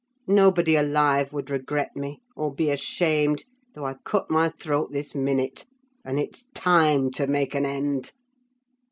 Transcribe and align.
Nobody 0.25 0.75
alive 0.75 1.31
would 1.31 1.51
regret 1.51 1.91
me, 1.95 2.23
or 2.35 2.51
be 2.51 2.71
ashamed, 2.71 3.45
though 3.75 3.85
I 3.85 3.97
cut 4.03 4.31
my 4.31 4.49
throat 4.49 4.91
this 4.91 5.13
minute—and 5.13 6.19
it's 6.19 6.47
time 6.55 7.11
to 7.11 7.27
make 7.27 7.53
an 7.53 7.67
end! 7.67 8.11